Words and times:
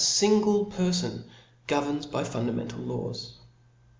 fingle 0.03 0.65
perlon 0.65 1.23
governs 1.67 2.07
by 2.07 2.23
fundamental 2.23 2.79
laws. 2.79 3.37